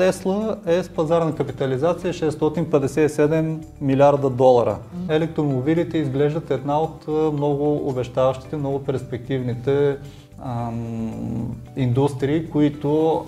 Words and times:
Тесла 0.00 0.56
е 0.66 0.82
с 0.82 0.88
пазарна 0.88 1.34
капитализация 1.34 2.14
657 2.14 3.58
милиарда 3.80 4.30
долара. 4.30 4.78
Електромобилите 5.08 5.98
изглеждат 5.98 6.50
една 6.50 6.80
от 6.80 7.08
много 7.32 7.88
обещаващите, 7.88 8.56
много 8.56 8.84
перспективните 8.84 9.96
ам, 10.44 11.56
индустрии, 11.76 12.50
които 12.50 13.24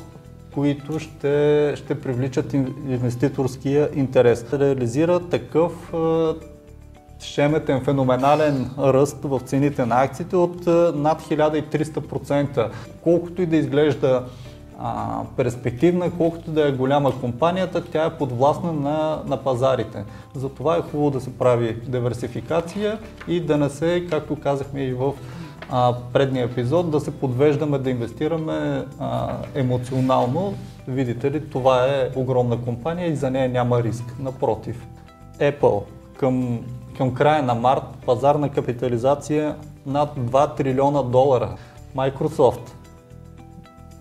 които 0.54 0.98
ще, 0.98 1.72
ще 1.76 2.00
привличат 2.00 2.52
инвеститорския 2.88 3.88
интерес. 3.94 4.52
Реализира 4.52 5.20
такъв 5.20 5.92
шеметен, 7.20 7.80
феноменален 7.80 8.70
ръст 8.78 9.18
в 9.22 9.40
цените 9.44 9.86
на 9.86 10.02
акциите 10.02 10.36
от 10.36 10.66
над 10.94 11.22
1300%. 11.22 12.70
Колкото 13.02 13.42
и 13.42 13.46
да 13.46 13.56
изглежда 13.56 14.24
а, 14.82 15.22
перспективна, 15.36 16.10
колкото 16.10 16.50
да 16.50 16.68
е 16.68 16.72
голяма 16.72 17.20
компанията, 17.20 17.84
тя 17.84 18.04
е 18.04 18.18
подвластна 18.18 18.72
на, 18.72 19.22
на 19.26 19.36
пазарите. 19.36 20.04
Затова 20.34 20.76
е 20.76 20.82
хубаво 20.82 21.10
да 21.10 21.20
се 21.20 21.38
прави 21.38 21.74
диверсификация 21.74 22.98
и 23.28 23.40
да 23.40 23.56
не 23.56 23.70
се, 23.70 24.06
както 24.10 24.36
казахме 24.36 24.84
и 24.84 24.92
в 24.92 25.12
а, 25.70 25.94
предния 26.12 26.44
епизод, 26.44 26.90
да 26.90 27.00
се 27.00 27.10
подвеждаме 27.10 27.78
да 27.78 27.90
инвестираме 27.90 28.84
а, 28.98 29.36
емоционално. 29.54 30.54
Видите 30.88 31.30
ли, 31.30 31.50
това 31.50 31.86
е 31.86 32.10
огромна 32.16 32.56
компания 32.64 33.08
и 33.08 33.16
за 33.16 33.30
нея 33.30 33.48
няма 33.48 33.82
риск. 33.82 34.04
Напротив, 34.18 34.86
Apple 35.38 35.82
към, 36.16 36.60
към 36.96 37.14
края 37.14 37.42
на 37.42 37.54
март 37.54 37.82
пазарна 38.06 38.48
капитализация 38.48 39.56
над 39.86 40.16
2 40.16 40.56
трилиона 40.56 41.02
долара. 41.02 41.56
Microsoft 41.96 42.70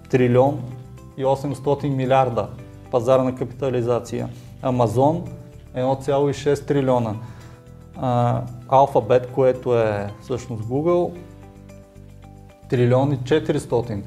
трилион 0.10 0.62
и 1.22 1.26
800 1.26 1.90
милиарда 1.90 2.50
пазарна 2.92 3.36
капитализация. 3.36 4.30
Amazon 4.64 5.30
1,6 5.76 6.66
трилиона. 6.66 7.16
Alphabet, 8.68 9.32
което 9.32 9.80
е 9.80 10.12
всъщност 10.22 10.64
Google, 10.64 11.18
трилион 12.70 13.14
и 13.14 13.18
400. 13.18 14.02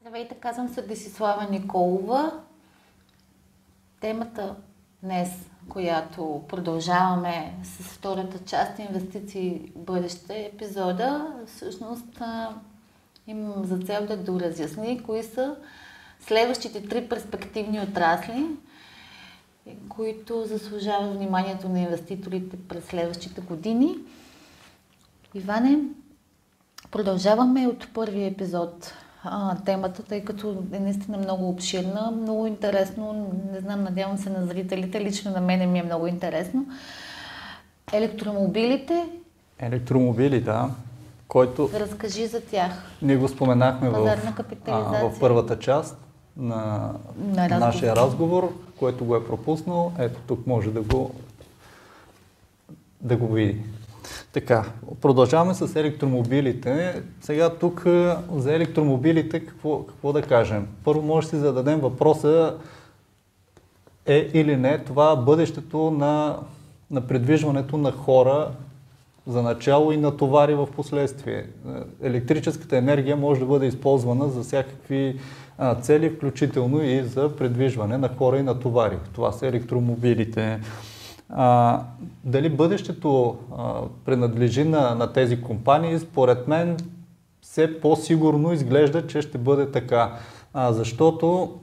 Здравейте, 0.00 0.34
казвам 0.34 0.68
се 0.68 0.82
Десислава 0.82 1.46
Николова. 1.50 2.32
Темата 4.00 4.56
днес, 5.02 5.50
която 5.68 6.42
продължаваме 6.48 7.54
с 7.62 7.82
втората 7.82 8.38
част 8.44 8.78
инвестиции 8.78 9.72
в 9.76 9.78
бъдеще 9.78 10.50
епизода, 10.54 11.34
всъщност 11.46 12.22
имам 13.26 13.64
за 13.64 13.78
цел 13.78 14.06
да 14.06 14.16
доразясни 14.16 15.02
кои 15.02 15.22
са 15.22 15.56
следващите 16.20 16.88
три 16.88 17.08
перспективни 17.08 17.80
отрасли, 17.80 18.46
които 19.88 20.44
заслужават 20.44 21.16
вниманието 21.16 21.68
на 21.68 21.80
инвеститорите 21.80 22.56
през 22.68 22.84
следващите 22.84 23.40
години. 23.40 23.96
Иване, 25.34 25.78
продължаваме 26.90 27.66
от 27.66 27.88
първия 27.94 28.26
епизод 28.26 28.94
а, 29.24 29.56
темата, 29.64 30.02
тъй 30.02 30.24
като 30.24 30.56
е 30.72 30.78
наистина 30.78 31.18
много 31.18 31.48
обширна, 31.48 32.10
много 32.22 32.46
интересно. 32.46 33.32
Не 33.52 33.60
знам, 33.60 33.82
надявам 33.82 34.18
се 34.18 34.30
на 34.30 34.46
зрителите, 34.46 35.00
лично 35.00 35.30
на 35.30 35.40
мене 35.40 35.66
ми 35.66 35.78
е 35.78 35.82
много 35.82 36.06
интересно. 36.06 36.66
Електромобилите. 37.92 39.08
Електромобили, 39.58 40.40
да. 40.40 40.70
Който... 41.28 41.70
Разкажи 41.74 42.26
за 42.26 42.40
тях. 42.40 42.72
Ние 43.02 43.16
го 43.16 43.28
споменахме 43.28 43.90
в, 43.90 44.18
а, 44.66 45.08
в 45.08 45.20
първата 45.20 45.58
част 45.58 45.96
на, 46.36 46.56
на 47.16 47.48
разговор. 47.48 47.66
нашия 47.66 47.96
разговор, 47.96 48.52
който 48.78 49.04
го 49.04 49.16
е 49.16 49.26
пропуснал. 49.26 49.92
Ето 49.98 50.20
тук 50.26 50.46
може 50.46 50.70
да 50.70 50.82
го, 50.82 51.14
да 53.00 53.16
го 53.16 53.32
види. 53.32 53.60
Така, 54.34 54.64
продължаваме 55.00 55.54
с 55.54 55.76
електромобилите. 55.76 57.02
Сега 57.20 57.50
тук 57.50 57.82
за 58.36 58.54
електромобилите 58.54 59.40
какво, 59.40 59.82
какво 59.82 60.12
да 60.12 60.22
кажем? 60.22 60.68
Първо 60.84 61.02
може 61.02 61.26
да 61.26 61.30
си 61.30 61.36
зададем 61.36 61.80
въпроса 61.80 62.54
е 64.06 64.30
или 64.34 64.56
не 64.56 64.78
това 64.78 65.16
бъдещето 65.16 65.90
на, 65.90 66.36
на 66.90 67.00
предвижването 67.00 67.76
на 67.76 67.92
хора 67.92 68.50
за 69.26 69.42
начало 69.42 69.92
и 69.92 69.96
на 69.96 70.16
товари 70.16 70.54
в 70.54 70.68
последствие. 70.76 71.46
Електрическата 72.02 72.76
енергия 72.76 73.16
може 73.16 73.40
да 73.40 73.46
бъде 73.46 73.66
използвана 73.66 74.28
за 74.28 74.42
всякакви 74.42 75.18
а, 75.58 75.74
цели, 75.74 76.10
включително 76.10 76.82
и 76.82 77.02
за 77.02 77.36
предвижване 77.36 77.98
на 77.98 78.08
хора 78.08 78.38
и 78.38 78.42
на 78.42 78.60
товари. 78.60 78.96
Това 79.12 79.32
са 79.32 79.46
електромобилите. 79.46 80.60
А, 81.28 81.80
дали 82.24 82.48
бъдещето 82.48 83.36
а, 83.56 83.80
принадлежи 84.04 84.64
на, 84.64 84.94
на 84.94 85.12
тези 85.12 85.42
компании, 85.42 85.98
според 85.98 86.48
мен 86.48 86.76
все 87.40 87.80
по-сигурно 87.80 88.52
изглежда, 88.52 89.06
че 89.06 89.22
ще 89.22 89.38
бъде 89.38 89.70
така. 89.70 90.18
А, 90.54 90.72
защото 90.72 91.58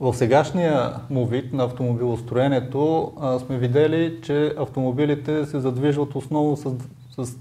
в 0.00 0.14
сегашния 0.14 0.94
му 1.10 1.26
вид 1.26 1.52
на 1.52 1.64
автомобилостроенето 1.64 3.12
а, 3.20 3.38
сме 3.38 3.58
видели, 3.58 4.18
че 4.22 4.54
автомобилите 4.58 5.46
се 5.46 5.60
задвижват 5.60 6.14
основно 6.14 6.56
с, 6.56 6.74
с 7.24 7.36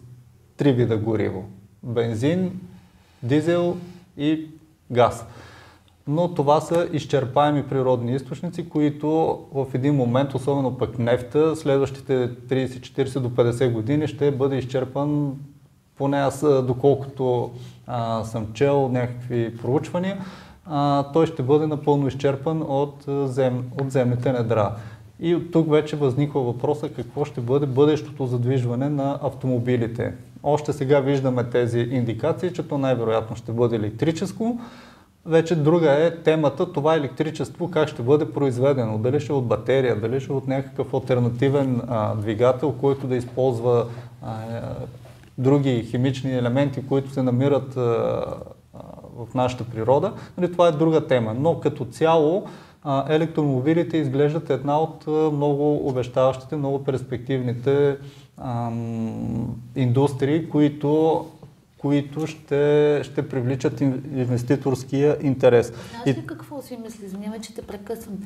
три 0.57 0.73
вида 0.73 0.97
гориво. 0.97 1.45
Бензин, 1.83 2.59
дизел 3.23 3.77
и 4.17 4.47
газ 4.91 5.25
но 6.09 6.33
това 6.33 6.61
са 6.61 6.87
изчерпаеми 6.93 7.63
природни 7.63 8.15
източници, 8.15 8.69
които 8.69 9.39
в 9.53 9.65
един 9.73 9.95
момент, 9.95 10.33
особено 10.33 10.77
пък 10.77 10.99
нефта, 10.99 11.55
следващите 11.55 12.29
30-40 12.31 13.19
до 13.19 13.29
50 13.29 13.71
години 13.71 14.07
ще 14.07 14.31
бъде 14.31 14.55
изчерпан, 14.57 15.33
поне 15.97 16.17
аз 16.17 16.45
доколкото 16.63 17.51
а, 17.87 18.23
съм 18.23 18.47
чел 18.53 18.89
някакви 18.89 19.57
проучвания, 19.57 20.17
а, 20.65 21.03
той 21.13 21.25
ще 21.25 21.43
бъде 21.43 21.67
напълно 21.67 22.07
изчерпан 22.07 22.61
от, 22.61 22.95
зем, 23.07 23.63
от 23.81 23.91
земните 23.91 24.31
недра. 24.31 24.75
И 25.19 25.35
от 25.35 25.51
тук 25.51 25.71
вече 25.71 25.95
възниква 25.95 26.41
въпроса 26.41 26.89
какво 26.89 27.25
ще 27.25 27.41
бъде 27.41 27.65
бъдещото 27.65 28.25
задвижване 28.25 28.89
на 28.89 29.19
автомобилите. 29.23 30.13
Още 30.43 30.73
сега 30.73 30.99
виждаме 30.99 31.43
тези 31.43 31.79
индикации, 31.79 32.53
че 32.53 32.67
то 32.67 32.77
най-вероятно 32.77 33.35
ще 33.35 33.51
бъде 33.51 33.75
електрическо, 33.75 34.59
вече 35.25 35.55
друга 35.55 35.91
е 35.91 36.15
темата, 36.15 36.73
това 36.73 36.95
електричество 36.95 37.71
как 37.71 37.89
ще 37.89 38.01
бъде 38.01 38.31
произведено. 38.31 38.97
Дали 38.97 39.19
ще 39.19 39.31
е 39.31 39.35
от 39.35 39.47
батерия, 39.47 39.99
дали 40.01 40.19
ще 40.19 40.31
е 40.31 40.35
от 40.35 40.47
някакъв 40.47 40.93
альтернативен 40.93 41.81
а, 41.87 42.15
двигател, 42.15 42.71
който 42.71 43.07
да 43.07 43.15
използва 43.15 43.85
а, 44.21 44.35
други 45.37 45.83
химични 45.83 46.37
елементи, 46.37 46.87
които 46.87 47.11
се 47.11 47.23
намират 47.23 47.77
а, 47.77 47.81
в 49.17 49.33
нашата 49.35 49.63
природа. 49.63 50.13
Нали, 50.37 50.51
това 50.51 50.67
е 50.67 50.71
друга 50.71 51.07
тема. 51.07 51.35
Но 51.39 51.59
като 51.59 51.85
цяло 51.85 52.45
електромобилите 53.09 53.97
изглеждат 53.97 54.49
една 54.49 54.79
от 54.79 55.07
много 55.33 55.87
обещаващите, 55.89 56.55
много 56.55 56.83
перспективните 56.83 57.97
а, 58.37 58.71
индустрии, 59.75 60.49
които 60.49 61.25
които 61.79 62.27
ще, 62.27 63.01
ще 63.03 63.29
привличат 63.29 63.81
инвеститорския 63.81 65.17
интерес. 65.21 65.73
Знаеш 65.89 66.17
ли 66.17 66.27
какво 66.27 66.61
си 66.61 66.77
мисли? 66.77 67.05
Извинявай, 67.05 67.39
че 67.39 67.53
те 67.53 67.61
прекъсвам. 67.61 68.17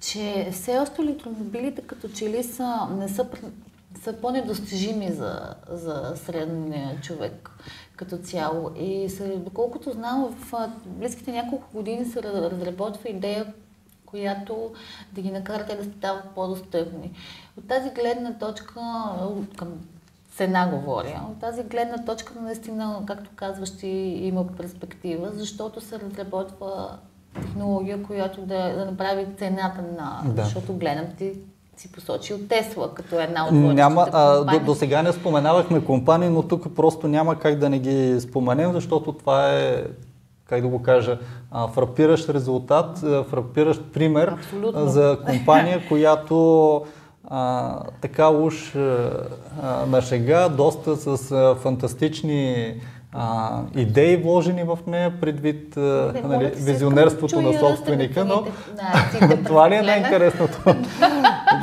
Че 0.00 0.48
все 0.52 0.78
още 0.78 1.02
електромобилите 1.02 1.82
като 1.82 2.08
че 2.08 2.30
ли 2.30 2.44
са, 2.44 2.88
не 2.98 3.08
са, 3.08 3.26
са 4.02 4.12
по-недостижими 4.12 5.12
за, 5.12 5.54
за 5.70 6.12
средния 6.16 7.00
човек 7.00 7.50
като 7.96 8.18
цяло. 8.18 8.70
И 8.80 9.08
се, 9.08 9.36
доколкото 9.36 9.90
знам, 9.90 10.36
в 10.40 10.70
близките 10.86 11.32
няколко 11.32 11.66
години 11.74 12.04
се 12.04 12.22
разработва 12.22 13.08
идея, 13.08 13.52
която 14.06 14.72
да 15.12 15.20
ги 15.20 15.30
накара 15.30 15.66
те 15.66 15.76
да 15.76 15.84
стават 15.84 16.24
по-достъпни. 16.34 17.10
От 17.58 17.68
тази 17.68 17.90
гледна 17.90 18.38
точка, 18.38 18.80
към 19.56 19.68
цена 20.36 20.68
говоря. 20.68 21.20
От 21.30 21.40
тази 21.40 21.62
гледна 21.62 22.04
точка 22.04 22.32
наистина, 22.42 23.02
както 23.06 23.30
казваш, 23.36 23.70
ти 23.70 23.88
има 24.22 24.46
перспектива, 24.46 25.30
защото 25.32 25.80
се 25.80 26.00
разработва 26.00 26.98
технология, 27.34 28.02
която 28.02 28.40
да, 28.40 28.74
да 28.76 28.84
направи 28.84 29.26
цената 29.38 29.82
на... 29.82 30.22
Да. 30.24 30.42
Защото 30.42 30.72
гледам 30.72 31.06
ти 31.18 31.32
си 31.76 31.92
посочил 31.92 32.38
Тесла 32.48 32.94
като 32.94 33.20
една 33.20 33.46
от 33.46 33.52
няма, 33.52 34.08
а, 34.12 34.44
до, 34.44 34.64
до 34.64 34.74
сега 34.74 35.02
не 35.02 35.12
споменавахме 35.12 35.84
компании, 35.84 36.28
но 36.28 36.42
тук 36.42 36.74
просто 36.74 37.08
няма 37.08 37.38
как 37.38 37.58
да 37.58 37.70
не 37.70 37.78
ги 37.78 38.20
споменем, 38.20 38.72
защото 38.72 39.12
това 39.12 39.52
е 39.52 39.84
как 40.48 40.62
да 40.62 40.68
го 40.68 40.82
кажа, 40.82 41.18
фрапиращ 41.74 42.28
резултат, 42.28 42.98
фрапиращ 43.30 43.82
пример 43.92 44.28
Абсолютно. 44.28 44.88
за 44.88 45.18
компания, 45.26 45.88
която 45.88 46.82
а, 47.28 47.78
така 48.00 48.28
уж 48.28 48.76
а, 48.76 49.86
на 49.88 50.02
шега, 50.02 50.48
доста 50.48 50.96
с 50.96 51.32
а, 51.32 51.54
фантастични 51.54 52.74
а, 53.12 53.60
идеи 53.76 54.16
вложени 54.16 54.64
в 54.64 54.78
нея, 54.86 55.20
предвид 55.20 55.76
а, 55.76 56.14
нали, 56.24 56.52
визионерството 56.56 57.40
на 57.40 57.58
собственика, 57.58 58.24
но 58.24 58.44
това 59.46 59.70
ли 59.70 59.74
е 59.74 59.82
най-интересното? 59.82 60.74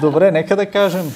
Добре, 0.01 0.31
нека 0.31 0.55
да 0.55 0.65
кажем, 0.65 1.11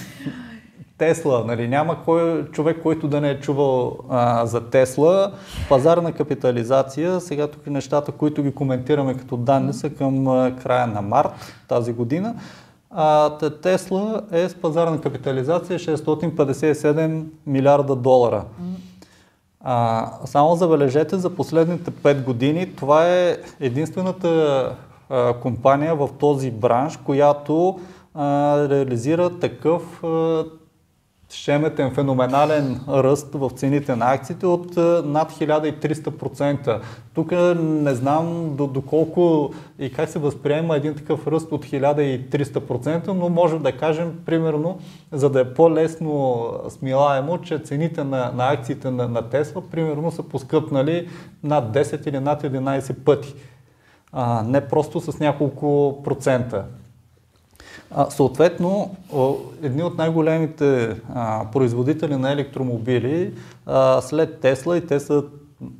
Тесла, 0.97 1.43
нали, 1.47 1.67
няма 1.67 2.03
кой 2.05 2.45
човек, 2.51 2.77
който 2.83 3.07
да 3.07 3.21
не 3.21 3.29
е 3.29 3.39
чувал 3.39 3.97
а, 4.09 4.45
за 4.45 4.69
Тесла. 4.69 5.31
Пазарна 5.69 6.11
капитализация, 6.11 7.19
сега 7.19 7.47
тук 7.47 7.67
нещата, 7.67 8.11
които 8.11 8.43
ги 8.43 8.53
коментираме 8.53 9.17
като 9.17 9.37
данни 9.37 9.73
са 9.73 9.89
към 9.89 10.27
а, 10.27 10.55
края 10.63 10.87
на 10.87 11.01
март 11.01 11.29
тази 11.67 11.93
година. 11.93 12.35
А, 12.95 13.37
Тесла 13.61 14.21
е 14.31 14.49
с 14.49 14.55
пазарна 14.55 15.01
капитализация 15.01 15.79
657 15.79 17.23
милиарда 17.47 17.95
долара. 17.95 18.43
А, 19.61 20.09
само 20.25 20.55
забележете, 20.55 21.17
за 21.17 21.29
последните 21.29 21.91
5 21.91 22.23
години 22.23 22.75
това 22.75 23.07
е 23.07 23.37
единствената 23.59 24.29
а, 25.09 25.33
компания 25.33 25.95
в 25.95 26.09
този 26.19 26.51
бранш, 26.51 26.97
която 26.97 27.79
а, 28.13 28.57
реализира 28.69 29.39
такъв 29.39 30.03
а, 30.03 30.43
шеметен, 31.33 31.91
феноменален 31.91 32.81
ръст 32.89 33.33
в 33.33 33.49
цените 33.49 33.95
на 33.95 34.13
акциите 34.13 34.45
от 34.45 34.75
над 35.05 35.31
1300%. 35.31 36.79
Тук 37.13 37.31
не 37.59 37.93
знам 37.95 38.55
доколко 38.55 39.53
и 39.79 39.93
как 39.93 40.09
се 40.09 40.19
възприема 40.19 40.75
един 40.75 40.95
такъв 40.95 41.27
ръст 41.27 41.51
от 41.51 41.65
1300%, 41.65 43.07
но 43.07 43.29
може 43.29 43.59
да 43.59 43.71
кажем, 43.71 44.19
примерно, 44.25 44.79
за 45.11 45.29
да 45.29 45.39
е 45.41 45.53
по-лесно 45.53 46.45
смилаемо, 46.69 47.41
че 47.41 47.59
цените 47.59 48.03
на, 48.03 48.31
на 48.35 48.51
акциите 48.51 48.91
на, 48.91 49.07
на 49.07 49.21
Тесла, 49.21 49.61
примерно, 49.71 50.11
са 50.11 50.23
поскъпнали 50.23 51.09
над 51.43 51.73
10 51.73 52.07
или 52.07 52.19
над 52.19 52.43
11 52.43 52.93
пъти. 52.93 53.35
А, 54.11 54.43
не 54.43 54.61
просто 54.61 55.01
с 55.01 55.19
няколко 55.19 56.01
процента. 56.03 56.65
А, 57.95 58.09
съответно, 58.09 58.95
едни 59.63 59.83
от 59.83 59.97
най-големите 59.97 60.95
производители 61.51 62.15
на 62.15 62.31
електромобили 62.31 63.33
а, 63.65 64.01
след 64.01 64.39
Тесла 64.39 64.77
и 64.77 64.87
те 64.87 64.99
са 64.99 65.23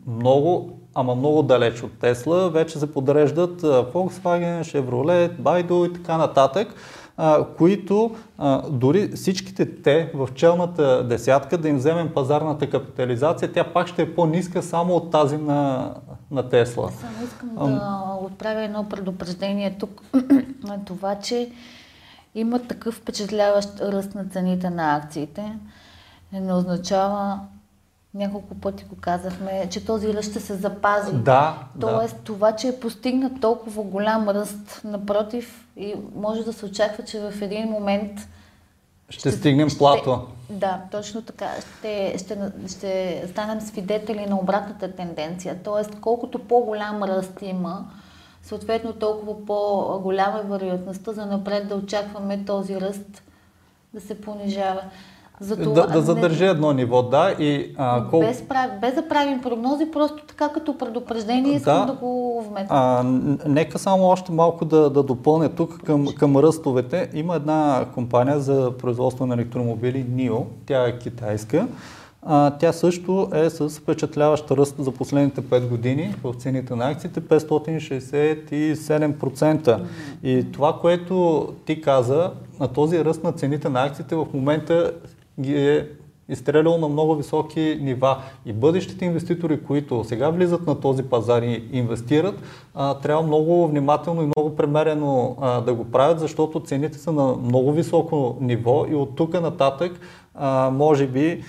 много, 0.07 0.79
ама 0.95 1.15
много 1.15 1.43
далеч 1.43 1.83
от 1.83 1.99
Тесла, 1.99 2.49
вече 2.49 2.79
се 2.79 2.93
подреждат 2.93 3.61
Volkswagen, 3.61 4.61
Chevrolet, 4.61 5.37
Baidu 5.37 5.89
и 5.89 5.93
така 5.93 6.17
нататък, 6.17 6.75
които 7.57 8.15
дори 8.69 9.11
всичките 9.15 9.81
те 9.81 10.11
в 10.13 10.29
челната 10.35 11.07
десятка 11.07 11.57
да 11.57 11.69
им 11.69 11.77
вземем 11.77 12.09
пазарната 12.13 12.69
капитализация, 12.69 13.51
тя 13.51 13.63
пак 13.63 13.87
ще 13.87 14.01
е 14.01 14.15
по-ниска 14.15 14.63
само 14.63 14.95
от 14.95 15.11
тази 15.11 15.37
на, 15.37 15.91
на 16.31 16.49
Тесла. 16.49 16.91
Само 17.01 17.25
искам 17.25 17.49
да 17.55 18.03
отправя 18.21 18.63
едно 18.63 18.89
предупреждение 18.89 19.75
тук 19.79 20.01
на 20.63 20.85
това, 20.85 21.15
че 21.15 21.49
има 22.35 22.59
такъв 22.59 22.95
впечатляващ 22.95 23.81
ръст 23.81 24.15
на 24.15 24.25
цените 24.25 24.69
на 24.69 24.95
акциите, 24.95 25.57
не 26.33 26.53
означава, 26.53 27.39
няколко 28.13 28.55
пъти 28.55 28.83
го 28.83 28.95
казахме, 29.01 29.67
че 29.69 29.85
този 29.85 30.13
ръст 30.13 30.29
ще 30.29 30.39
се 30.39 30.55
запази. 30.55 31.13
Да, 31.13 31.57
Тоест, 31.79 32.15
да. 32.15 32.21
това, 32.23 32.51
че 32.51 32.67
е 32.67 32.79
постигнат 32.79 33.41
толкова 33.41 33.83
голям 33.83 34.29
ръст, 34.29 34.81
напротив, 34.83 35.67
и 35.77 35.95
може 36.15 36.43
да 36.43 36.53
се 36.53 36.65
очаква, 36.65 37.03
че 37.03 37.19
в 37.19 37.41
един 37.41 37.69
момент 37.69 38.27
ще, 39.09 39.19
ще 39.19 39.31
стигнем 39.31 39.69
ще, 39.69 39.77
плато. 39.77 40.27
Да, 40.49 40.81
точно 40.91 41.21
така. 41.21 41.49
Ще, 41.79 42.15
ще, 42.17 42.37
ще 42.69 43.23
станем 43.31 43.61
свидетели 43.61 44.25
на 44.25 44.39
обратната 44.39 44.95
тенденция. 44.95 45.57
Тоест, 45.63 45.99
колкото 46.01 46.39
по-голям 46.39 47.03
ръст 47.03 47.39
има, 47.41 47.85
съответно 48.43 48.93
толкова 48.93 49.45
по-голяма 49.45 50.39
е 50.39 50.47
вероятността 50.47 51.13
за 51.13 51.25
напред 51.25 51.67
да 51.67 51.75
очакваме 51.75 52.45
този 52.45 52.81
ръст 52.81 53.23
да 53.93 54.01
се 54.01 54.21
понижава. 54.21 54.81
Затова, 55.39 55.73
да, 55.73 55.87
да 55.87 56.01
задържи 56.01 56.43
не... 56.43 56.49
едно 56.49 56.73
ниво, 56.73 57.03
да. 57.03 57.35
И, 57.39 57.75
а, 57.77 58.09
кол... 58.09 58.19
без, 58.19 58.43
без 58.81 58.95
да 58.95 59.07
правим 59.07 59.41
прогнози, 59.41 59.91
просто 59.91 60.23
така 60.27 60.49
като 60.49 60.77
предупреждение 60.77 61.55
искам 61.55 61.79
да, 61.79 61.85
да 61.85 61.93
го 61.93 62.43
вметна. 62.49 63.03
Нека 63.47 63.79
само 63.79 64.03
още 64.03 64.31
малко 64.31 64.65
да, 64.65 64.89
да 64.89 65.03
допълня 65.03 65.49
тук 65.49 65.83
към, 65.83 66.07
към 66.17 66.37
ръстовете. 66.37 67.09
Има 67.13 67.35
една 67.35 67.85
компания 67.93 68.39
за 68.39 68.71
производство 68.77 69.25
на 69.25 69.33
електромобили, 69.33 70.05
NIO, 70.05 70.43
тя 70.65 70.87
е 70.87 70.99
китайска. 70.99 71.67
А, 72.25 72.57
тя 72.57 72.73
също 72.73 73.29
е 73.33 73.49
с 73.49 73.69
впечатляващ 73.69 74.51
ръст 74.51 74.75
за 74.79 74.91
последните 74.91 75.41
5 75.41 75.67
години 75.67 76.15
в 76.23 76.33
цените 76.33 76.75
на 76.75 76.91
акциите 76.91 77.21
567%. 77.21 79.81
И 80.23 80.51
това, 80.51 80.79
което 80.81 81.47
ти 81.65 81.81
каза, 81.81 82.31
на 82.59 82.67
този 82.67 83.05
ръст 83.05 83.23
на 83.23 83.31
цените 83.31 83.69
на 83.69 83.85
акциите 83.85 84.15
в 84.15 84.27
момента 84.33 84.93
ги 85.39 85.55
е 85.55 85.87
изстрелял 86.29 86.77
на 86.77 86.87
много 86.87 87.15
високи 87.15 87.79
нива. 87.81 88.17
И 88.45 88.53
бъдещите 88.53 89.05
инвеститори, 89.05 89.63
които 89.63 90.03
сега 90.03 90.29
влизат 90.29 90.67
на 90.67 90.79
този 90.79 91.03
пазар 91.03 91.41
и 91.41 91.63
инвестират, 91.71 92.35
а, 92.75 92.93
трябва 92.93 93.23
много 93.23 93.67
внимателно 93.67 94.21
и 94.21 94.25
много 94.25 94.55
премерено 94.55 95.37
а, 95.41 95.61
да 95.61 95.73
го 95.73 95.83
правят, 95.83 96.19
защото 96.19 96.59
цените 96.59 96.97
са 96.97 97.11
на 97.11 97.35
много 97.35 97.71
високо 97.71 98.37
ниво 98.41 98.85
и 98.89 98.95
от 98.95 99.15
тук 99.15 99.41
нататък 99.41 99.99
а, 100.35 100.69
може 100.73 101.07
би 101.07 101.43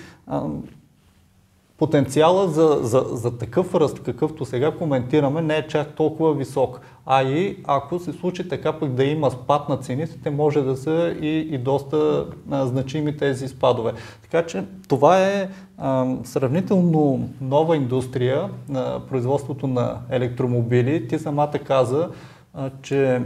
потенциала 1.78 2.48
за, 2.48 2.78
за, 2.82 3.04
за 3.12 3.38
такъв 3.38 3.74
ръст, 3.74 4.02
какъвто 4.02 4.44
сега 4.44 4.70
коментираме, 4.70 5.42
не 5.42 5.56
е 5.56 5.66
чак 5.66 5.94
толкова 5.94 6.34
висок. 6.34 6.80
А 7.06 7.22
и 7.22 7.56
ако 7.64 7.98
се 7.98 8.12
случи 8.12 8.48
така 8.48 8.72
пък 8.72 8.92
да 8.92 9.04
има 9.04 9.30
спад 9.30 9.68
на 9.68 9.76
цените, 9.76 10.18
те 10.22 10.30
може 10.30 10.62
да 10.62 10.76
са 10.76 11.14
и, 11.20 11.38
и 11.38 11.58
доста 11.58 12.26
а, 12.50 12.66
значими 12.66 13.16
тези 13.16 13.48
спадове. 13.48 13.92
Така 14.22 14.46
че 14.46 14.64
това 14.88 15.20
е 15.20 15.48
а, 15.78 16.06
сравнително 16.24 17.28
нова 17.40 17.76
индустрия 17.76 18.50
на 18.68 19.00
производството 19.08 19.66
на 19.66 19.98
електромобили. 20.10 21.08
Ти 21.08 21.18
самата 21.18 21.58
каза, 21.66 22.08
а, 22.54 22.70
че 22.82 23.22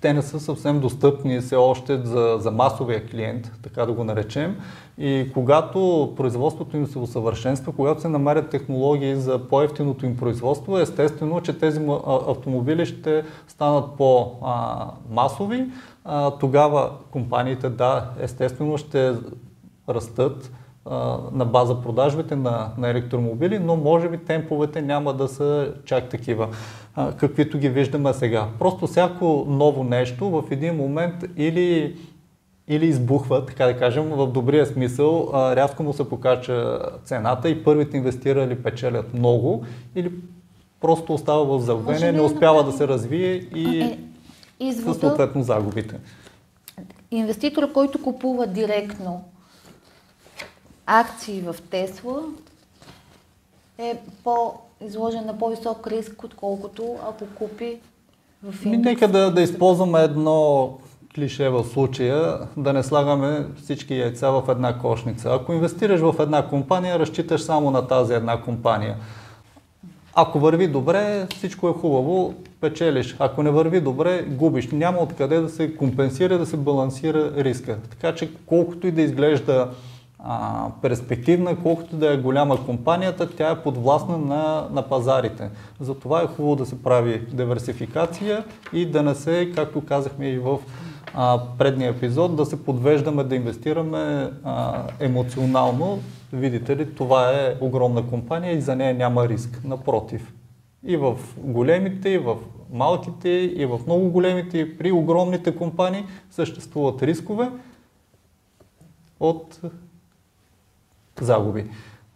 те 0.00 0.12
не 0.12 0.22
са 0.22 0.40
съвсем 0.40 0.80
достъпни 0.80 1.40
все 1.40 1.56
още 1.56 1.96
за, 1.96 2.36
за 2.40 2.50
масовия 2.50 3.06
клиент, 3.06 3.52
така 3.62 3.86
да 3.86 3.92
го 3.92 4.04
наречем. 4.04 4.56
И 4.98 5.30
когато 5.34 6.12
производството 6.16 6.76
им 6.76 6.86
се 6.86 6.98
усъвършенства, 6.98 7.72
когато 7.72 8.00
се 8.00 8.08
намерят 8.08 8.50
технологии 8.50 9.16
за 9.16 9.48
по-ефтиното 9.48 10.06
им 10.06 10.16
производство, 10.16 10.78
естествено, 10.78 11.40
че 11.40 11.58
тези 11.58 11.80
автомобили 12.28 12.86
ще 12.86 13.24
станат 13.48 13.84
по-масови. 13.96 15.66
Тогава 16.40 16.90
компаниите, 17.10 17.68
да, 17.68 18.10
естествено 18.20 18.78
ще 18.78 19.14
растат 19.88 20.52
на 21.32 21.44
база 21.44 21.82
продажбите 21.82 22.36
на, 22.36 22.72
на 22.78 22.88
електромобили, 22.88 23.58
но 23.58 23.76
може 23.76 24.08
би 24.08 24.18
темповете 24.18 24.82
няма 24.82 25.14
да 25.14 25.28
са 25.28 25.72
чак 25.84 26.08
такива, 26.08 26.48
каквито 27.16 27.58
ги 27.58 27.68
виждаме 27.68 28.12
сега. 28.12 28.48
Просто 28.58 28.86
всяко 28.86 29.44
ново 29.48 29.84
нещо 29.84 30.30
в 30.30 30.44
един 30.50 30.76
момент 30.76 31.14
или 31.36 31.96
или 32.68 32.86
избухва, 32.86 33.46
така 33.46 33.66
да 33.66 33.76
кажем, 33.76 34.04
в 34.04 34.26
добрия 34.26 34.66
смисъл, 34.66 35.30
рязко 35.34 35.82
му 35.82 35.92
се 35.92 36.08
покача 36.08 36.78
цената 37.04 37.48
и 37.48 37.64
първите 37.64 37.96
инвестирали 37.96 38.62
печелят 38.62 39.14
много, 39.14 39.64
или 39.96 40.12
просто 40.80 41.14
остава 41.14 41.44
в 41.44 41.60
забвение, 41.60 42.12
не 42.12 42.20
успява 42.20 42.64
да 42.64 42.72
се 42.72 42.88
развие 42.88 43.32
и 43.34 43.80
е, 43.80 43.98
извода, 44.60 44.98
съответно 44.98 45.42
загубите. 45.42 45.96
Инвеститор, 47.10 47.72
който 47.72 48.02
купува 48.02 48.46
директно 48.46 49.24
акции 50.86 51.40
в 51.40 51.56
Тесла, 51.70 52.22
е 53.78 53.98
по-изложен 54.24 55.26
на 55.26 55.38
по-висок 55.38 55.86
риск, 55.86 56.24
отколкото 56.24 56.96
ако 57.08 57.26
купи 57.34 57.78
в 58.42 58.64
индекс. 58.64 58.84
Нека 58.84 59.08
да, 59.08 59.30
да 59.30 59.42
използваме 59.42 60.00
едно 60.00 60.70
клише 61.14 61.48
в 61.48 61.64
случая 61.64 62.38
да 62.56 62.72
не 62.72 62.82
слагаме 62.82 63.46
всички 63.62 63.94
яйца 63.94 64.30
в 64.30 64.42
една 64.48 64.78
кошница. 64.78 65.30
Ако 65.32 65.52
инвестираш 65.52 66.00
в 66.00 66.14
една 66.20 66.48
компания, 66.48 66.98
разчиташ 66.98 67.42
само 67.42 67.70
на 67.70 67.86
тази 67.86 68.14
една 68.14 68.42
компания. 68.42 68.96
Ако 70.14 70.38
върви 70.38 70.68
добре, 70.68 71.26
всичко 71.36 71.68
е 71.68 71.72
хубаво, 71.72 72.34
печелиш. 72.60 73.16
Ако 73.18 73.42
не 73.42 73.50
върви 73.50 73.80
добре, 73.80 74.22
губиш. 74.22 74.68
Няма 74.72 74.98
откъде 74.98 75.40
да 75.40 75.48
се 75.48 75.76
компенсира, 75.76 76.38
да 76.38 76.46
се 76.46 76.56
балансира 76.56 77.32
риска. 77.36 77.78
Така 77.90 78.14
че 78.14 78.30
колкото 78.46 78.86
и 78.86 78.90
да 78.90 79.02
изглежда 79.02 79.70
а, 80.24 80.66
перспективна, 80.82 81.56
колкото 81.62 81.96
да 81.96 82.12
е 82.12 82.16
голяма 82.16 82.66
компанията, 82.66 83.30
тя 83.36 83.50
е 83.50 83.62
подвластна 83.62 84.18
на, 84.18 84.68
на 84.72 84.82
пазарите. 84.82 85.50
Затова 85.80 86.22
е 86.22 86.26
хубаво 86.26 86.56
да 86.56 86.66
се 86.66 86.82
прави 86.82 87.26
диверсификация 87.32 88.44
и 88.72 88.86
да 88.86 89.02
не 89.02 89.14
се, 89.14 89.52
както 89.54 89.84
казахме 89.84 90.28
и 90.28 90.38
в 90.38 90.58
а, 91.14 91.40
предния 91.58 91.90
епизод, 91.90 92.36
да 92.36 92.46
се 92.46 92.64
подвеждаме 92.64 93.24
да 93.24 93.36
инвестираме 93.36 94.30
а, 94.44 94.82
емоционално. 95.00 95.98
Видите 96.32 96.76
ли, 96.76 96.94
това 96.94 97.30
е 97.30 97.54
огромна 97.60 98.06
компания 98.06 98.52
и 98.52 98.60
за 98.60 98.76
нея 98.76 98.94
няма 98.94 99.28
риск. 99.28 99.60
Напротив. 99.64 100.32
И 100.86 100.96
в 100.96 101.18
големите, 101.36 102.08
и 102.08 102.18
в 102.18 102.36
малките, 102.72 103.28
и 103.28 103.66
в 103.66 103.80
много 103.86 104.10
големите, 104.10 104.58
и 104.58 104.78
при 104.78 104.92
огромните 104.92 105.56
компании 105.56 106.04
съществуват 106.30 107.02
рискове 107.02 107.50
от 109.20 109.60
загуби. 111.24 111.70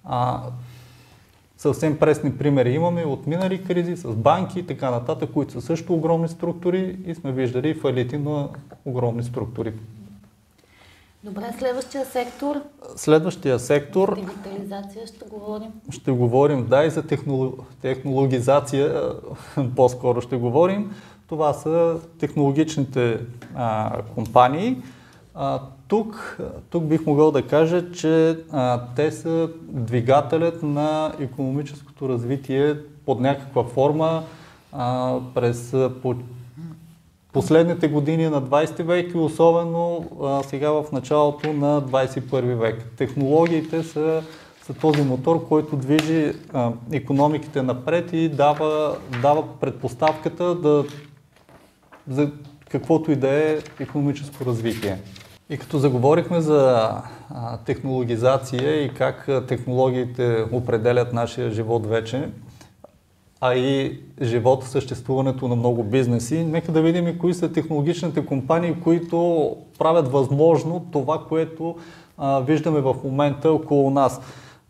А, 0.04 0.42
съвсем 1.58 1.98
пресни 1.98 2.38
примери 2.38 2.72
имаме 2.72 3.04
от 3.04 3.26
минали 3.26 3.64
кризи 3.64 3.96
с 3.96 4.08
банки 4.08 4.58
и 4.58 4.66
така 4.66 4.90
нататък, 4.90 5.30
които 5.34 5.52
са 5.52 5.60
също 5.60 5.94
огромни 5.94 6.28
структури 6.28 6.96
и 7.06 7.14
сме 7.14 7.32
виждали 7.32 7.74
фалити 7.74 8.18
на 8.18 8.48
огромни 8.84 9.22
структури. 9.22 9.72
Добре, 11.24 11.54
следващия 11.58 12.04
сектор? 12.04 12.62
Следващия 12.96 13.58
сектор... 13.58 14.14
Дигитализация 14.14 15.06
ще 15.06 15.24
говорим. 15.24 15.68
Ще 15.90 16.10
говорим, 16.10 16.66
да, 16.66 16.84
и 16.84 16.90
за 16.90 17.04
технологизация 17.82 19.12
по-скоро 19.76 20.20
ще 20.20 20.36
говорим. 20.36 20.94
Това 21.28 21.52
са 21.52 22.00
технологичните 22.20 23.20
а, 23.54 24.02
компании. 24.14 24.82
А, 25.34 25.60
тук, 25.88 26.38
тук 26.70 26.84
бих 26.84 27.06
могъл 27.06 27.30
да 27.30 27.46
кажа, 27.46 27.92
че 27.92 28.38
а, 28.52 28.80
те 28.96 29.12
са 29.12 29.50
двигателят 29.68 30.62
на 30.62 31.12
економическото 31.20 32.08
развитие 32.08 32.76
под 33.06 33.20
някаква 33.20 33.64
форма 33.64 34.22
а, 34.72 35.16
през 35.34 35.76
по, 36.02 36.14
последните 37.32 37.88
години 37.88 38.28
на 38.28 38.42
20 38.42 38.82
век 38.82 39.14
и 39.14 39.18
особено 39.18 40.10
а, 40.22 40.42
сега 40.42 40.70
в 40.70 40.84
началото 40.92 41.52
на 41.52 41.82
21 41.82 42.54
век. 42.54 42.84
Технологиите 42.96 43.82
са, 43.82 44.22
са 44.62 44.74
този 44.74 45.02
мотор, 45.02 45.48
който 45.48 45.76
движи 45.76 46.32
а, 46.52 46.72
економиките 46.92 47.62
напред 47.62 48.12
и 48.12 48.28
дава, 48.28 48.96
дава 49.22 49.58
предпоставката 49.60 50.54
да, 50.54 50.84
за 52.08 52.30
каквото 52.68 53.12
и 53.12 53.16
да 53.16 53.28
е 53.28 53.58
економическо 53.80 54.44
развитие. 54.44 54.98
И 55.50 55.58
като 55.58 55.78
заговорихме 55.78 56.40
за 56.40 56.90
а, 57.34 57.56
технологизация 57.56 58.84
и 58.84 58.94
как 58.94 59.28
технологиите 59.48 60.44
определят 60.52 61.12
нашия 61.12 61.50
живот 61.50 61.86
вече, 61.86 62.28
а 63.40 63.54
и 63.54 64.00
живота, 64.22 64.66
съществуването 64.66 65.48
на 65.48 65.56
много 65.56 65.84
бизнеси, 65.84 66.44
нека 66.44 66.72
да 66.72 66.82
видим 66.82 67.08
и 67.08 67.18
кои 67.18 67.34
са 67.34 67.52
технологичните 67.52 68.26
компании, 68.26 68.74
които 68.84 69.56
правят 69.78 70.12
възможно 70.12 70.86
това, 70.92 71.24
което 71.28 71.76
а, 72.18 72.40
виждаме 72.40 72.80
в 72.80 72.94
момента 73.04 73.52
около 73.52 73.90
нас. 73.90 74.20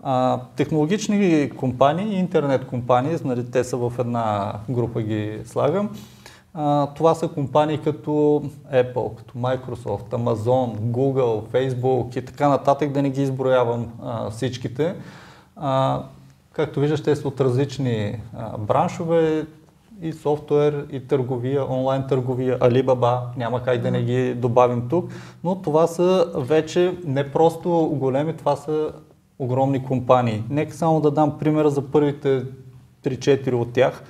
А, 0.03 0.41
технологични 0.57 1.51
компании, 1.57 2.19
интернет 2.19 2.67
компании, 2.67 3.17
нали, 3.25 3.51
те 3.51 3.65
са 3.65 3.77
в 3.77 3.93
една 3.99 4.53
група 4.71 5.03
ги 5.03 5.39
слагам, 5.45 5.91
това 6.97 7.15
са 7.15 7.29
компании 7.29 7.79
като 7.79 8.11
Apple, 8.73 9.15
като 9.15 9.39
Microsoft, 9.39 10.09
Amazon, 10.11 10.77
Google, 10.77 11.43
Facebook 11.43 12.19
и 12.19 12.25
така 12.25 12.49
нататък, 12.49 12.93
да 12.93 13.03
не 13.03 13.11
ги 13.11 13.23
изброявам 13.23 13.93
а, 14.03 14.31
всичките. 14.31 14.95
А, 15.57 16.03
както 16.53 16.81
виждаш, 16.81 17.03
те 17.03 17.17
са 17.17 17.29
от 17.29 17.41
различни 17.41 18.21
а, 18.37 18.59
браншове, 18.59 19.47
и 20.03 20.13
софтуер, 20.13 20.87
и 20.91 21.07
търговия, 21.07 21.73
онлайн 21.73 22.05
търговия, 22.09 22.59
Alibaba, 22.59 23.21
няма 23.37 23.63
как 23.63 23.81
да 23.81 23.91
не 23.91 24.03
ги 24.03 24.35
добавим 24.35 24.89
тук, 24.89 25.11
но 25.45 25.63
това 25.63 25.87
са 25.87 26.33
вече 26.35 26.99
не 27.05 27.33
просто 27.33 27.91
големи, 27.93 28.37
това 28.37 28.57
са 28.57 28.93
огромни 29.39 29.85
компании. 29.85 30.43
Нека 30.51 30.75
само 30.75 31.01
да 31.01 31.11
дам 31.11 31.39
примера 31.39 31.71
за 31.71 31.83
първите 31.83 32.43
3-4 33.05 33.53
от 33.53 33.73
тях. 33.73 34.03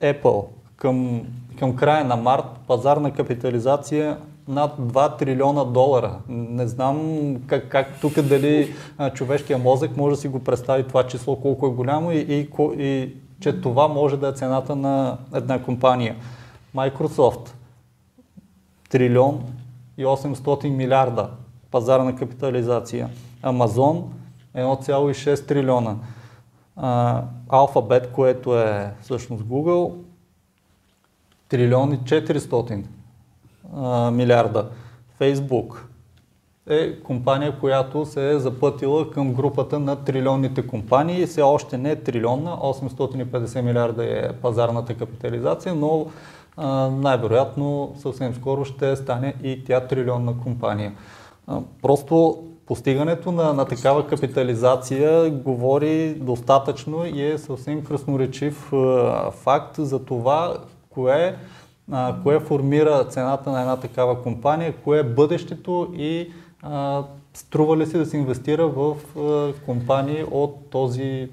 Apple 0.00 0.44
към 0.76 1.22
към 1.62 1.76
края 1.76 2.04
на 2.04 2.16
март 2.16 2.44
пазарна 2.66 3.12
капитализация 3.12 4.18
над 4.48 4.72
2 4.78 5.18
трилиона 5.18 5.64
долара. 5.64 6.18
Не 6.28 6.68
знам 6.68 7.36
как, 7.46 7.68
как 7.68 8.00
тук 8.00 8.20
дали 8.20 8.74
а, 8.98 9.10
човешкия 9.10 9.58
мозък 9.58 9.96
може 9.96 10.14
да 10.14 10.20
си 10.20 10.28
го 10.28 10.44
представи 10.44 10.88
това 10.88 11.06
число 11.06 11.36
колко 11.36 11.66
е 11.66 11.70
голямо 11.70 12.12
и, 12.12 12.16
и, 12.18 12.48
и 12.78 13.14
че 13.40 13.60
това 13.60 13.88
може 13.88 14.16
да 14.16 14.28
е 14.28 14.32
цената 14.32 14.76
на 14.76 15.18
една 15.34 15.62
компания. 15.62 16.16
Microsoft 16.76 17.48
трилион 18.90 19.42
и 19.98 20.04
800 20.04 20.68
милиарда 20.68 21.30
пазарна 21.70 22.16
капитализация. 22.16 23.08
Amazon 23.42 24.02
1,6 24.56 25.46
трилиона. 25.46 25.96
Alphabet, 27.48 28.10
което 28.12 28.58
е 28.58 28.92
всъщност 29.02 29.42
Google, 29.42 29.92
трилиони 31.52 31.98
400 31.98 32.84
а, 33.76 34.10
милиарда. 34.10 34.68
Фейсбук 35.18 35.88
е 36.68 37.00
компания, 37.00 37.58
която 37.60 38.06
се 38.06 38.30
е 38.30 38.38
запътила 38.38 39.10
към 39.10 39.34
групата 39.34 39.78
на 39.78 39.96
трилионните 39.96 40.66
компании. 40.66 41.26
Все 41.26 41.42
още 41.42 41.78
не 41.78 41.90
е 41.90 41.96
трилионна, 41.96 42.50
850 42.50 43.60
милиарда 43.60 44.04
е 44.04 44.32
пазарната 44.32 44.94
капитализация, 44.94 45.74
но 45.74 46.06
най-вероятно 46.90 47.94
съвсем 47.96 48.34
скоро 48.34 48.64
ще 48.64 48.96
стане 48.96 49.34
и 49.42 49.64
тя 49.64 49.80
трилионна 49.80 50.38
компания. 50.42 50.92
Просто 51.82 52.42
постигането 52.66 53.32
на, 53.32 53.52
на 53.52 53.64
такава 53.64 54.06
капитализация 54.06 55.30
говори 55.30 56.14
достатъчно 56.14 57.06
и 57.06 57.22
е 57.22 57.38
съвсем 57.38 57.84
красноречив 57.84 58.72
факт 59.30 59.76
за 59.78 60.04
това 60.04 60.56
кое, 60.94 61.36
а, 61.90 62.16
кое 62.22 62.40
формира 62.40 63.04
цената 63.04 63.50
на 63.50 63.60
една 63.60 63.76
такава 63.76 64.22
компания, 64.22 64.76
кое 64.84 64.98
е 64.98 65.14
бъдещето 65.14 65.92
и 65.96 66.32
а, 66.62 67.04
струва 67.34 67.76
ли 67.76 67.86
се 67.86 67.98
да 67.98 68.06
се 68.06 68.16
инвестира 68.16 68.68
в 68.68 68.96
а, 69.18 69.52
компании 69.64 70.24
от 70.30 70.70
този 70.70 71.30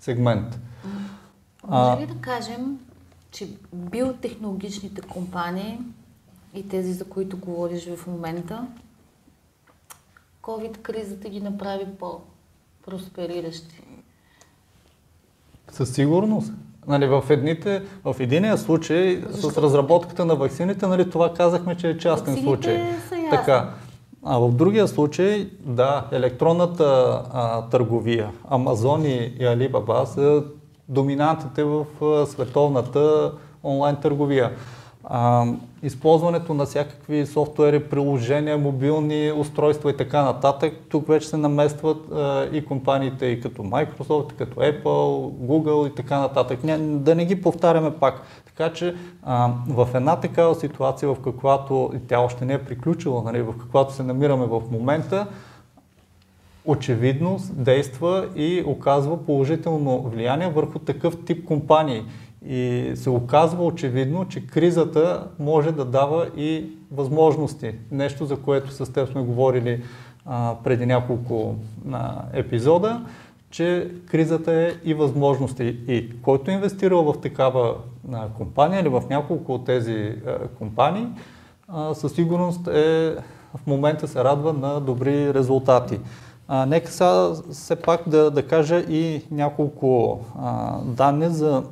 сегмент. 0.00 0.60
Може 1.68 2.02
ли 2.02 2.06
да 2.06 2.20
кажем, 2.20 2.78
че 3.30 3.48
биотехнологичните 3.72 5.00
компании 5.00 5.78
и 6.54 6.68
тези, 6.68 6.92
за 6.92 7.04
които 7.04 7.36
говориш 7.36 7.88
в 7.96 8.06
момента, 8.06 8.66
COVID-кризата 10.42 11.28
ги 11.28 11.40
направи 11.40 11.86
по-проспериращи? 11.98 13.82
Със 15.70 15.94
сигурност. 15.94 16.52
Нали, 16.88 17.06
в, 17.06 17.24
едните, 17.30 17.82
в 18.04 18.16
единия 18.20 18.58
случай 18.58 19.22
Защо? 19.30 19.50
с 19.50 19.58
разработката 19.58 20.24
на 20.24 20.34
вакцините, 20.36 20.86
нали, 20.86 21.10
това 21.10 21.34
казахме, 21.34 21.74
че 21.76 21.90
е 21.90 21.98
частен 21.98 22.34
Вакцините 22.34 22.48
случай. 22.48 22.76
Са 23.08 23.14
ясни. 23.16 23.30
така. 23.30 23.70
А 24.24 24.38
в 24.38 24.52
другия 24.52 24.88
случай, 24.88 25.48
да, 25.60 26.06
електронната 26.12 27.22
а, 27.32 27.62
търговия, 27.62 28.30
Амазон 28.50 29.04
и, 29.04 29.34
и 29.38 29.42
Alibaba 29.42 30.04
са 30.04 30.42
доминантите 30.88 31.64
в 31.64 31.84
а, 32.02 32.26
световната 32.26 33.32
онлайн 33.64 33.96
търговия. 33.96 34.50
А, 35.04 35.46
използването 35.82 36.54
на 36.54 36.64
всякакви 36.64 37.26
софтуери, 37.26 37.84
приложения, 37.84 38.58
мобилни 38.58 39.32
устройства 39.32 39.90
и 39.90 39.96
така 39.96 40.22
нататък. 40.22 40.74
Тук 40.88 41.08
вече 41.08 41.28
се 41.28 41.36
наместват 41.36 42.12
а, 42.12 42.48
и 42.52 42.64
компаниите 42.64 43.26
и 43.26 43.40
като 43.40 43.62
Microsoft, 43.62 44.32
като 44.32 44.60
Apple, 44.60 45.30
Google 45.30 45.92
и 45.92 45.94
така 45.94 46.18
нататък. 46.18 46.64
Не, 46.64 46.78
да 46.78 47.14
не 47.14 47.24
ги 47.24 47.42
повтаряме 47.42 47.90
пак. 47.90 48.22
Така 48.46 48.72
че 48.72 48.94
а, 49.22 49.50
в 49.68 49.88
една 49.94 50.16
такава 50.16 50.54
ситуация, 50.54 51.14
в 51.14 51.20
каквато 51.24 51.90
и 51.96 51.98
тя 52.08 52.20
още 52.20 52.44
не 52.44 52.54
е 52.54 52.64
приключила, 52.64 53.22
нали, 53.22 53.42
в 53.42 53.54
каквато 53.60 53.94
се 53.94 54.02
намираме 54.02 54.46
в 54.46 54.62
момента, 54.70 55.26
очевидно 56.64 57.38
действа 57.50 58.28
и 58.36 58.62
оказва 58.66 59.26
положително 59.26 60.02
влияние 60.02 60.48
върху 60.48 60.78
такъв 60.78 61.24
тип 61.24 61.44
компании. 61.44 62.02
И 62.46 62.92
се 62.94 63.10
оказва 63.10 63.64
очевидно, 63.64 64.28
че 64.28 64.46
кризата 64.46 65.26
може 65.38 65.72
да 65.72 65.84
дава 65.84 66.26
и 66.36 66.66
възможности. 66.92 67.74
Нещо, 67.90 68.24
за 68.24 68.36
което 68.36 68.70
с 68.70 68.92
теб 68.92 69.08
сме 69.08 69.22
говорили 69.22 69.82
а, 70.26 70.54
преди 70.64 70.86
няколко 70.86 71.54
а, 71.92 72.22
епизода, 72.32 73.04
че 73.50 73.90
кризата 74.06 74.52
е 74.52 74.72
и 74.84 74.94
възможности. 74.94 75.76
И 75.88 76.20
който 76.22 76.50
е 76.50 76.54
инвестирал 76.54 77.12
в 77.12 77.20
такава 77.20 77.74
а, 78.12 78.28
компания 78.28 78.80
или 78.80 78.88
в 78.88 79.02
няколко 79.10 79.54
от 79.54 79.64
тези 79.64 80.14
а, 80.26 80.48
компании, 80.48 81.06
а, 81.68 81.94
със 81.94 82.12
сигурност 82.12 82.68
е, 82.68 83.14
в 83.56 83.66
момента 83.66 84.08
се 84.08 84.24
радва 84.24 84.52
на 84.52 84.80
добри 84.80 85.34
резултати. 85.34 86.00
А, 86.48 86.66
нека 86.66 86.90
сега 86.90 87.32
все 87.52 87.76
пак 87.76 88.08
да, 88.08 88.30
да 88.30 88.46
кажа 88.46 88.78
и 88.78 89.22
няколко 89.30 90.20
а, 90.38 90.78
данни 90.80 91.28
за 91.28 91.62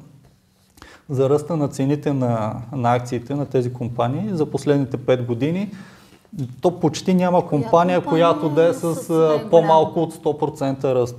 за 1.11 1.31
ръста 1.31 1.57
на 1.57 1.69
цените 1.69 2.13
на, 2.13 2.63
на 2.73 2.95
акциите 2.95 3.35
на 3.35 3.47
тези 3.47 3.73
компании 3.73 4.31
за 4.33 4.47
последните 4.47 4.97
5 4.97 5.27
години. 5.27 5.71
То 6.61 6.81
почти 6.81 7.15
няма 7.15 7.47
компания, 7.47 8.05
която 8.05 8.49
да 8.49 8.69
е 8.69 8.73
с, 8.73 8.95
с 8.95 9.41
по-малко 9.51 10.01
от 10.01 10.15
100% 10.15 10.85
ръст. 10.85 11.17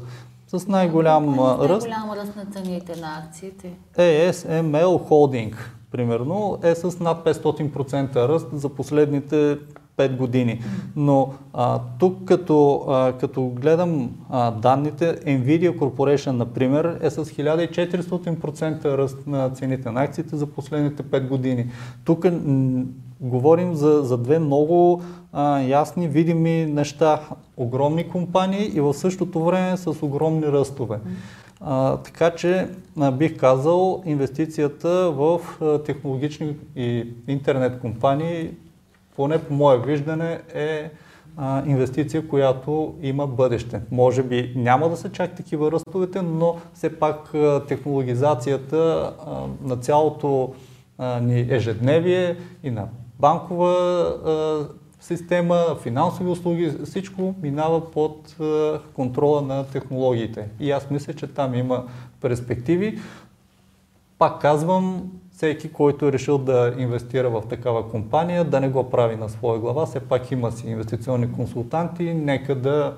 С 0.47 0.67
най-голям 0.67 1.39
ръст. 1.39 1.87
най-голям 1.87 2.11
ръст 2.11 2.35
на 2.35 2.45
цените 2.45 3.01
на 3.01 3.23
акциите. 3.25 3.73
ASML 3.97 5.09
Holding, 5.09 5.55
примерно, 5.91 6.57
е 6.63 6.75
с 6.75 6.99
над 6.99 7.25
500% 7.25 8.15
ръст 8.15 8.47
за 8.53 8.69
последните 8.69 9.57
5 10.01 10.17
години. 10.17 10.61
Но 10.95 11.33
а, 11.53 11.79
тук 11.99 12.25
като, 12.25 12.85
а, 12.87 13.13
като 13.13 13.47
гледам 13.47 14.09
а, 14.29 14.51
данните, 14.51 15.15
Nvidia 15.25 15.77
Corporation, 15.77 16.31
например, 16.31 16.97
е 17.01 17.09
с 17.09 17.25
1400% 17.25 18.85
ръст 18.85 19.27
на 19.27 19.49
цените 19.49 19.91
на 19.91 20.03
акциите 20.03 20.35
за 20.35 20.47
последните 20.47 21.03
5 21.03 21.27
години. 21.27 21.65
Тук 22.05 22.23
м- 22.23 22.83
говорим 23.21 23.75
за, 23.75 24.01
за 24.03 24.17
две 24.17 24.39
много 24.39 25.01
а, 25.33 25.59
ясни, 25.59 26.07
видими 26.07 26.65
неща. 26.65 27.21
Огромни 27.57 28.09
компании 28.09 28.71
и 28.73 28.81
в 28.81 28.93
същото 28.93 29.45
време 29.45 29.77
с 29.77 29.87
огромни 30.01 30.45
ръстове. 30.45 30.99
А, 31.61 31.97
така 31.97 32.31
че 32.31 32.67
а, 32.99 33.11
бих 33.11 33.37
казал, 33.37 34.03
инвестицията 34.05 35.11
в 35.11 35.39
а, 35.61 35.83
технологични 35.83 36.55
и 36.75 37.07
интернет 37.27 37.79
компании 37.79 38.49
поне 39.15 39.43
по 39.43 39.53
мое 39.53 39.77
виждане, 39.77 40.41
е 40.53 40.91
а, 41.37 41.63
инвестиция, 41.65 42.27
която 42.27 42.95
има 43.01 43.27
бъдеще. 43.27 43.81
Може 43.91 44.23
би 44.23 44.53
няма 44.55 44.89
да 44.89 44.97
са 44.97 45.11
чак 45.11 45.35
такива 45.35 45.71
ръстовете, 45.71 46.21
но 46.21 46.55
все 46.73 46.99
пак 46.99 47.33
а, 47.33 47.63
технологизацията 47.67 49.13
а, 49.27 49.67
на 49.67 49.77
цялото 49.77 50.53
а, 50.97 51.19
ни 51.19 51.47
ежедневие 51.49 52.37
и 52.63 52.71
на 52.71 52.87
банкова 53.19 53.73
а, 54.25 54.67
система, 55.01 55.77
финансови 55.81 56.29
услуги, 56.29 56.71
всичко 56.85 57.35
минава 57.41 57.91
под 57.91 58.35
а, 58.39 58.79
контрола 58.93 59.41
на 59.41 59.65
технологиите. 59.65 60.47
И 60.59 60.71
аз 60.71 60.89
мисля, 60.89 61.13
че 61.13 61.27
там 61.27 61.55
има 61.55 61.83
перспективи. 62.21 62.99
Пак 64.17 64.41
казвам, 64.41 65.11
всеки, 65.41 65.71
който 65.71 66.07
е 66.07 66.11
решил 66.11 66.37
да 66.37 66.73
инвестира 66.77 67.29
в 67.29 67.43
такава 67.49 67.89
компания, 67.89 68.43
да 68.43 68.59
не 68.59 68.69
го 68.69 68.89
прави 68.89 69.15
на 69.15 69.29
своя 69.29 69.59
глава. 69.59 69.85
Все 69.85 69.99
пак 69.99 70.31
има 70.31 70.51
си 70.51 70.67
инвестиционни 70.67 71.33
консултанти, 71.33 72.03
нека 72.03 72.55
да 72.55 72.93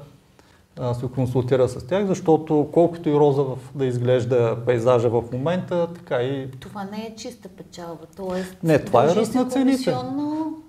се 0.94 1.08
консултира 1.16 1.70
с 1.70 1.88
тях, 1.88 2.06
защото 2.06 2.70
колкото 2.74 3.10
и 3.10 3.14
роза 3.14 3.44
да 3.76 3.86
изглежда 3.86 4.58
пейзажа 4.66 5.10
в 5.10 5.24
момента, 5.34 5.88
така 5.94 6.22
и... 6.22 6.52
Това 6.52 6.84
не 6.84 6.98
е 6.98 7.16
чиста 7.16 7.50
печалба, 7.50 8.06
т.е. 8.18 8.68
Не, 8.68 8.80
това 8.80 9.06
е 9.06 9.16
ръст 9.16 9.36
на 9.36 9.46
цените. 9.46 9.96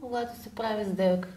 когато 0.00 0.42
се 0.42 0.50
прави 0.50 0.84
сделка. 0.84 1.28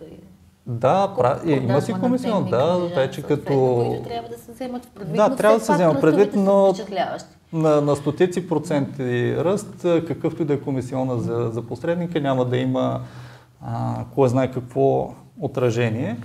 Да, 0.66 1.14
пра... 1.18 1.40
е, 1.46 1.52
има 1.52 1.82
си 1.82 1.94
комисион, 1.94 2.50
да, 2.50 2.78
вече 2.96 3.22
като... 3.22 3.86
Които 3.88 4.10
трябва 4.10 4.30
да 4.30 4.38
се 4.38 4.52
вземат 4.52 4.88
предвид, 4.96 5.16
да, 5.16 5.36
трябва 5.36 5.60
да 5.60 5.66
се 5.66 5.74
вземат 5.74 6.02
предвид, 6.02 6.36
но 6.36 6.74
впечатляващи 6.74 7.37
на, 7.54 7.82
на 7.82 7.96
стотици 7.96 8.48
проценти 8.48 9.36
ръст, 9.38 9.86
какъвто 10.08 10.42
и 10.42 10.46
да 10.46 10.54
е 10.54 10.60
комисиона 10.60 11.18
за, 11.18 11.50
за 11.54 11.62
посредника, 11.62 12.22
няма 12.22 12.46
да 12.46 12.58
има 12.58 13.02
а, 13.62 14.06
кой 14.16 14.30
знае 14.30 14.52
какво 14.52 15.14
отражение. 15.40 16.18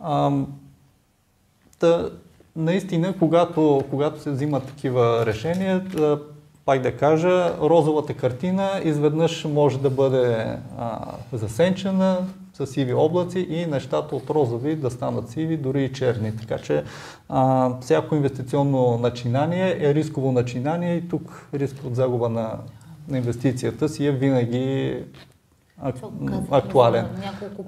А, 0.00 0.32
та, 1.78 2.10
наистина, 2.56 3.14
когато, 3.18 3.84
когато 3.90 4.20
се 4.20 4.30
взимат 4.30 4.64
такива 4.64 5.26
решения, 5.26 5.80
да, 5.80 6.20
пак 6.64 6.80
да 6.80 6.96
кажа, 6.96 7.54
розовата 7.60 8.14
картина 8.14 8.70
изведнъж 8.84 9.44
може 9.44 9.78
да 9.78 9.90
бъде 9.90 10.56
а, 10.78 10.98
засенчена, 11.32 12.18
с 12.54 12.66
сиви 12.66 12.94
облаци 12.94 13.38
и 13.38 13.66
нещата 13.66 14.16
от 14.16 14.30
розови 14.30 14.76
да 14.76 14.90
станат 14.90 15.28
сиви, 15.28 15.56
дори 15.56 15.84
и 15.84 15.92
черни. 15.92 16.36
Така 16.36 16.58
че 16.58 16.84
а, 17.28 17.70
всяко 17.80 18.14
инвестиционно 18.14 18.98
начинание 18.98 19.76
е 19.80 19.94
рисково 19.94 20.32
начинание 20.32 20.94
и 20.94 21.08
тук 21.08 21.48
риск 21.54 21.76
от 21.84 21.94
загуба 21.94 22.28
на, 22.28 22.50
на 23.08 23.18
инвестицията 23.18 23.88
си 23.88 24.06
е 24.06 24.12
винаги 24.12 24.96
ак, 25.82 25.96
актуален. 26.50 27.06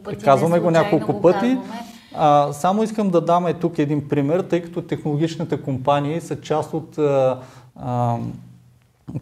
Пъти, 0.05 0.25
Казваме 0.25 0.61
го 0.61 0.71
няколко 0.71 1.21
пъти. 1.21 1.59
А, 2.15 2.53
само 2.53 2.83
искам 2.83 3.11
да 3.11 3.21
дам 3.21 3.47
е 3.47 3.55
тук 3.55 3.79
един 3.79 4.09
пример, 4.09 4.41
тъй 4.41 4.63
като 4.63 4.83
технологичните 4.83 5.63
компании 5.63 6.21
са 6.21 6.41
част 6.41 6.75
от 6.75 6.99
а, 6.99 7.41
а, 7.77 8.17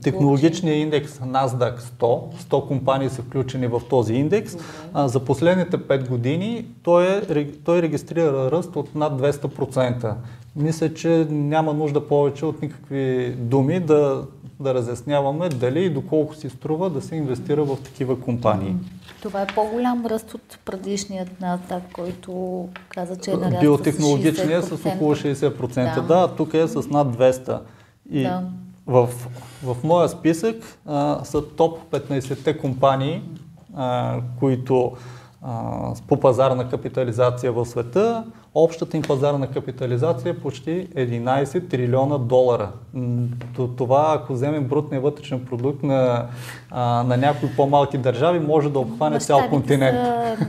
Технологичният 0.03 0.77
индекс 0.77 1.19
NASDAQ 1.19 1.81
100, 1.81 2.35
100 2.35 2.69
компании 2.69 3.09
са 3.09 3.23
включени 3.23 3.67
в 3.67 3.83
този 3.91 4.15
индекс. 4.15 4.57
А, 4.93 5.09
за 5.09 5.21
последните 5.21 5.79
5 5.79 6.09
години 6.09 6.67
той, 6.83 7.07
е, 7.07 7.53
той 7.65 7.83
регистрира 7.83 8.51
ръст 8.51 8.77
от 8.77 8.95
над 8.95 9.21
200%. 9.21 10.15
Мисля, 10.57 10.95
че 10.95 11.27
няма 11.31 11.73
нужда 11.73 12.09
повече 12.09 12.47
от 12.47 12.63
никакви 12.63 13.35
думи 13.39 13.81
да, 13.81 14.25
да 14.61 14.75
разясняваме 14.75 15.49
дали 15.49 15.85
и 15.85 15.91
доколко 15.91 16.35
си 16.35 16.51
струва 16.51 16.91
да 16.91 17.01
се 17.01 17.17
инвестира 17.17 17.65
в 17.65 17.77
такива 17.85 18.21
компании. 18.21 18.75
Това 19.23 19.43
е 19.43 19.47
по-голям 19.47 20.07
ръст 20.07 20.35
от 20.35 20.59
предишният 20.65 21.29
NASDAQ, 21.43 21.81
който 21.93 22.69
каза, 22.89 23.17
че 23.17 23.31
е 23.31 23.35
нараства 23.35 23.61
Биотехнологичния 23.61 24.63
с, 24.63 24.77
с 24.77 24.87
около 24.87 25.15
60%. 25.15 25.95
Да. 25.95 26.03
да, 26.03 26.29
тук 26.37 26.55
е 26.55 26.69
с 26.69 26.89
над 26.91 27.17
200%. 27.17 27.59
И 28.11 28.23
да. 28.23 28.43
В, 28.87 29.09
в 29.63 29.77
моя 29.85 30.09
списък 30.09 30.79
а, 30.87 31.25
са 31.25 31.49
топ 31.49 31.79
15-те 31.91 32.59
компании, 32.59 33.23
а, 33.77 34.17
които 34.39 34.93
а, 35.43 35.95
по 36.09 36.21
пазарна 36.21 36.69
капитализация 36.69 37.53
в 37.53 37.67
света. 37.67 38.25
Общата 38.55 38.97
им 38.97 39.03
пазарна 39.03 39.47
капитализация 39.47 40.31
е 40.31 40.39
почти 40.39 40.89
11 40.89 41.71
трилиона 41.71 42.19
долара. 42.19 42.71
Това, 43.77 44.15
ако 44.19 44.33
вземем 44.33 44.65
брутния 44.65 45.01
вътрешен 45.01 45.45
продукт 45.45 45.83
на, 45.83 46.27
а, 46.71 47.03
на 47.03 47.17
някои 47.17 47.49
по-малки 47.57 47.99
държави, 47.99 48.39
може 48.39 48.71
да 48.71 48.79
обхване 48.79 49.21
цял 49.21 49.49
континент. 49.51 49.99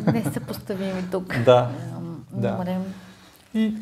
Са, 0.06 0.12
не 0.12 0.24
са 0.24 0.40
поставими 0.40 1.04
тук. 1.12 1.36
да. 1.46 1.70
да. 2.32 2.66
И 3.54 3.74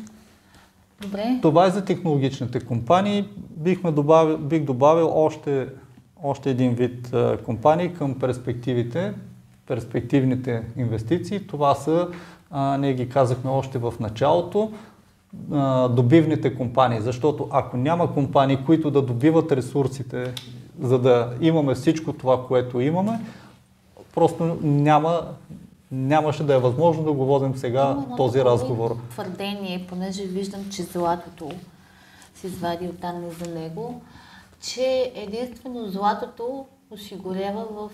Добре. 1.04 1.38
Това 1.42 1.66
е 1.66 1.70
за 1.70 1.84
технологичните 1.84 2.60
компании. 2.60 3.28
Бихме 3.56 3.90
добавил, 3.90 4.38
бих 4.38 4.64
добавил 4.64 5.10
още, 5.14 5.68
още 6.22 6.50
един 6.50 6.74
вид 6.74 7.14
а, 7.14 7.38
компании 7.44 7.94
към 7.94 8.14
перспективите, 8.14 9.12
перспективните 9.66 10.62
инвестиции. 10.76 11.46
Това 11.46 11.74
са, 11.74 12.08
а, 12.50 12.76
ние 12.76 12.94
ги 12.94 13.08
казахме 13.08 13.50
още 13.50 13.78
в 13.78 13.94
началото, 14.00 14.72
а, 15.52 15.88
добивните 15.88 16.54
компании. 16.54 17.00
Защото 17.00 17.48
ако 17.50 17.76
няма 17.76 18.14
компании, 18.14 18.58
които 18.66 18.90
да 18.90 19.02
добиват 19.02 19.52
ресурсите, 19.52 20.32
за 20.80 20.98
да 20.98 21.32
имаме 21.40 21.74
всичко 21.74 22.12
това, 22.12 22.46
което 22.46 22.80
имаме, 22.80 23.20
просто 24.14 24.58
няма 24.62 25.20
нямаше 25.94 26.42
да 26.42 26.54
е 26.54 26.58
възможно 26.58 27.04
да 27.04 27.12
го 27.12 27.24
водим 27.24 27.56
сега 27.56 27.90
Има 28.06 28.16
този 28.16 28.44
разговор. 28.44 28.96
Твърдение, 29.10 29.86
понеже 29.88 30.22
виждам, 30.22 30.70
че 30.70 30.82
златото 30.82 31.50
си 32.34 32.46
извади 32.46 32.86
от 32.86 33.00
данни 33.00 33.30
за 33.30 33.50
него, 33.50 34.02
че 34.60 35.12
единствено 35.14 35.88
златото 35.88 36.66
осигурява 36.90 37.64
в 37.64 37.90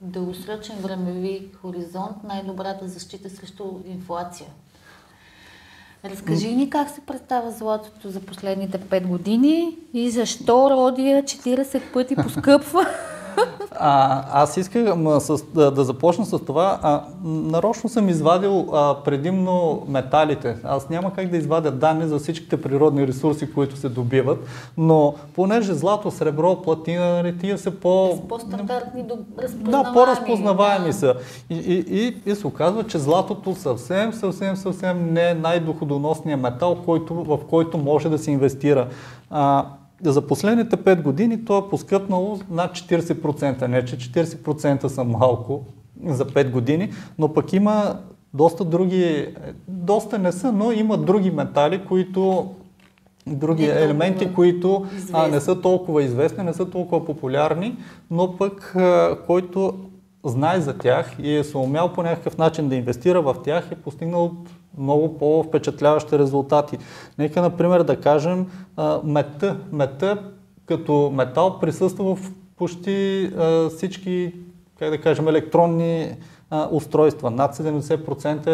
дългосрочен 0.00 0.76
времеви 0.76 1.48
хоризонт 1.62 2.24
най-добрата 2.24 2.88
защита 2.88 3.30
срещу 3.30 3.64
инфлация. 3.86 4.48
Разкажи 6.04 6.54
ни 6.54 6.70
как 6.70 6.90
се 6.90 7.00
представя 7.00 7.50
златото 7.50 8.10
за 8.10 8.20
последните 8.20 8.78
5 8.78 9.06
години 9.06 9.76
и 9.94 10.10
защо 10.10 10.70
Родия 10.70 11.22
40 11.22 11.92
пъти 11.92 12.16
поскъпва. 12.16 12.86
А, 13.80 14.24
аз 14.42 14.56
искам 14.56 15.20
с, 15.20 15.44
да, 15.54 15.70
да 15.70 15.84
започна 15.84 16.24
с 16.24 16.38
това. 16.38 16.78
А, 16.82 17.02
нарочно 17.24 17.90
съм 17.90 18.08
извадил 18.08 18.68
а, 18.72 18.94
предимно 19.04 19.82
металите. 19.88 20.56
Аз 20.64 20.88
няма 20.88 21.12
как 21.12 21.28
да 21.28 21.36
извадя 21.36 21.70
данни 21.70 22.08
за 22.08 22.18
всичките 22.18 22.62
природни 22.62 23.06
ресурси, 23.06 23.52
които 23.52 23.76
се 23.76 23.88
добиват, 23.88 24.38
но 24.78 25.14
понеже 25.34 25.74
злато, 25.74 26.10
сребро, 26.10 26.62
платина, 26.62 27.12
нали, 27.12 27.38
тия 27.38 27.58
са 27.58 27.70
по... 27.70 28.18
По-стандартни, 28.28 29.04
Да, 29.54 29.90
по-разпознаваеми 29.92 30.86
да. 30.86 30.92
са. 30.92 31.14
И, 31.50 31.56
и, 31.56 31.84
и, 31.88 32.30
и 32.30 32.34
се 32.34 32.46
оказва, 32.46 32.84
че 32.84 32.98
златото 32.98 33.54
съвсем, 33.54 34.12
съвсем, 34.12 34.56
съвсем 34.56 35.12
не 35.12 35.30
е 35.30 35.34
най-доходоносният 35.34 36.40
метал, 36.40 36.76
който, 36.84 37.14
в 37.14 37.38
който 37.50 37.78
може 37.78 38.08
да 38.08 38.18
се 38.18 38.30
инвестира. 38.30 38.88
А, 39.30 39.66
за 40.02 40.26
последните 40.26 40.76
5 40.76 41.02
години 41.02 41.44
то 41.44 41.58
е 41.58 41.70
поскъпнало 41.70 42.38
над 42.50 42.72
40%. 42.72 43.66
Не, 43.66 43.84
че 43.84 43.98
40% 43.98 44.86
са 44.86 45.04
малко 45.04 45.62
за 46.06 46.26
5 46.26 46.50
години, 46.50 46.92
но 47.18 47.32
пък 47.32 47.52
има 47.52 47.98
доста 48.34 48.64
други, 48.64 49.34
доста 49.68 50.18
не 50.18 50.32
са, 50.32 50.52
но 50.52 50.72
има 50.72 50.98
други 50.98 51.30
метали, 51.30 51.84
които 51.88 52.50
други 53.26 53.66
не 53.66 53.72
елементи, 53.72 54.34
които 54.34 54.86
а, 55.12 55.28
не 55.28 55.40
са 55.40 55.60
толкова 55.60 56.02
известни, 56.02 56.44
не 56.44 56.52
са 56.52 56.70
толкова 56.70 57.04
популярни, 57.04 57.76
но 58.10 58.36
пък 58.36 58.76
а, 58.76 59.16
който 59.26 59.74
знае 60.24 60.60
за 60.60 60.78
тях 60.78 61.16
и 61.22 61.36
е 61.36 61.44
се 61.44 61.58
умял 61.58 61.92
по 61.92 62.02
някакъв 62.02 62.38
начин 62.38 62.68
да 62.68 62.74
инвестира 62.74 63.22
в 63.22 63.36
тях, 63.44 63.68
е 63.72 63.74
постигнал 63.74 64.32
много 64.78 65.18
по-впечатляващи 65.18 66.18
резултати. 66.18 66.78
Нека, 67.18 67.42
например, 67.42 67.82
да 67.82 68.00
кажем 68.00 68.46
мета. 69.04 69.56
Мета 69.72 70.18
като 70.66 71.12
метал 71.14 71.58
присъства 71.60 72.16
в 72.16 72.32
почти 72.56 73.30
всички, 73.76 74.34
как 74.78 74.90
да 74.90 75.00
кажем, 75.00 75.28
електронни 75.28 76.16
устройства. 76.70 77.30
Над 77.30 77.56
70% 77.56 78.46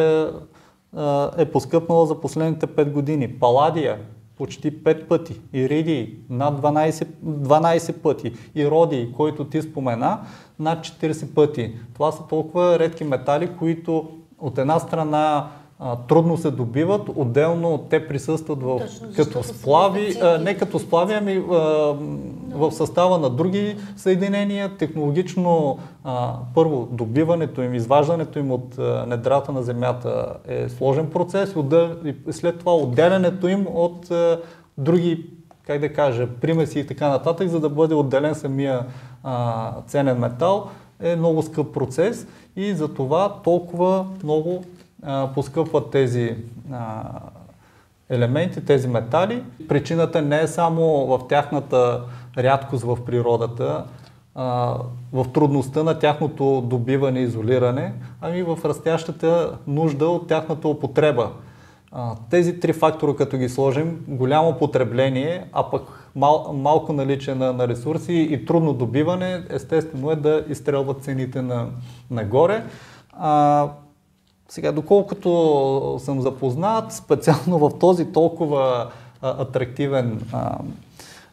е, 1.36 1.42
е 1.42 1.50
поскъпнала 1.50 2.06
за 2.06 2.20
последните 2.20 2.66
5 2.66 2.90
години. 2.90 3.28
Паладия 3.28 3.98
почти 4.38 4.82
5 4.82 5.06
пъти. 5.06 5.40
Иридий 5.52 6.18
над 6.30 6.60
12, 6.60 7.06
12 7.24 7.92
пъти. 7.92 8.32
И 8.54 8.70
Родий, 8.70 9.12
който 9.12 9.44
ти 9.44 9.62
спомена, 9.62 10.20
над 10.58 10.86
40 10.86 11.34
пъти. 11.34 11.74
Това 11.94 12.12
са 12.12 12.22
толкова 12.28 12.78
редки 12.78 13.04
метали, 13.04 13.56
които 13.58 14.10
от 14.38 14.58
една 14.58 14.78
страна 14.78 15.48
а, 15.78 15.96
трудно 15.96 16.36
се 16.36 16.50
добиват, 16.50 17.02
отделно 17.16 17.86
те 17.90 18.08
присъстват 18.08 18.62
в, 18.62 18.78
Точно, 18.78 19.08
като 19.16 19.42
сплави, 19.42 20.16
а, 20.22 20.38
не 20.38 20.56
като 20.56 20.78
сплави, 20.78 21.14
ами 21.14 21.36
а, 21.36 21.54
в 22.54 22.72
състава 22.72 23.18
на 23.18 23.30
други 23.30 23.76
съединения. 23.96 24.76
Технологично 24.76 25.78
а, 26.04 26.34
първо 26.54 26.88
добиването 26.90 27.62
им, 27.62 27.74
изваждането 27.74 28.38
им 28.38 28.52
от 28.52 28.78
а, 28.78 29.06
недрата 29.08 29.52
на 29.52 29.62
Земята 29.62 30.36
е 30.48 30.68
сложен 30.68 31.10
процес. 31.10 31.54
И 32.04 32.14
след 32.30 32.58
това 32.58 32.76
отделянето 32.76 33.48
им 33.48 33.66
от 33.74 34.10
а, 34.10 34.40
други 34.78 35.26
как 35.66 35.80
да 35.80 35.92
кажа, 35.92 36.28
примеси 36.40 36.78
и 36.80 36.86
така 36.86 37.08
нататък, 37.08 37.48
за 37.48 37.60
да 37.60 37.68
бъде 37.68 37.94
отделен 37.94 38.34
самия 38.34 38.86
а, 39.22 39.72
ценен 39.86 40.18
метал, 40.18 40.68
е 41.00 41.16
много 41.16 41.42
скъп 41.42 41.74
процес. 41.74 42.26
И 42.56 42.74
за 42.74 42.94
това 42.94 43.40
толкова 43.44 44.06
много 44.22 44.64
поскъпват 45.34 45.90
тези 45.90 46.36
а, 46.72 47.02
елементи, 48.10 48.64
тези 48.64 48.88
метали. 48.88 49.42
Причината 49.68 50.22
не 50.22 50.40
е 50.40 50.46
само 50.46 51.06
в 51.06 51.20
тяхната 51.28 52.02
рядкост 52.38 52.84
в 52.84 53.04
природата, 53.04 53.84
а, 54.34 54.76
в 55.12 55.26
трудността 55.32 55.82
на 55.82 55.98
тяхното 55.98 56.60
добиване 56.60 57.20
и 57.20 57.22
изолиране, 57.22 57.92
ами 58.20 58.42
в 58.42 58.58
растящата 58.64 59.58
нужда 59.66 60.08
от 60.08 60.28
тяхната 60.28 60.68
употреба. 60.68 61.30
А, 61.92 62.14
тези 62.30 62.60
три 62.60 62.72
фактора, 62.72 63.16
като 63.16 63.36
ги 63.36 63.48
сложим, 63.48 64.04
голямо 64.08 64.58
потребление, 64.58 65.44
а 65.52 65.70
пък 65.70 66.10
мал, 66.16 66.52
малко 66.54 66.92
наличие 66.92 67.34
на, 67.34 67.52
на 67.52 67.68
ресурси 67.68 68.28
и 68.30 68.46
трудно 68.46 68.72
добиване, 68.72 69.42
естествено 69.50 70.10
е 70.10 70.16
да 70.16 70.44
изстрелват 70.48 71.02
цените 71.02 71.42
на, 71.42 71.66
нагоре. 72.10 72.64
А, 73.12 73.68
сега, 74.54 74.72
доколкото 74.72 75.96
съм 75.98 76.20
запознат, 76.20 76.92
специално 76.92 77.58
в 77.58 77.78
този 77.78 78.12
толкова 78.12 78.90
а, 79.22 79.42
атрактивен 79.42 80.20
а, 80.32 80.58